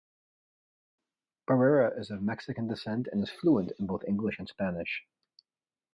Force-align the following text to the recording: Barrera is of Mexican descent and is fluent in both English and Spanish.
Barrera 1.47 1.95
is 1.95 2.09
of 2.09 2.23
Mexican 2.23 2.67
descent 2.67 3.07
and 3.11 3.21
is 3.21 3.29
fluent 3.29 3.71
in 3.77 3.85
both 3.85 4.03
English 4.07 4.39
and 4.39 4.47
Spanish. 4.49 5.03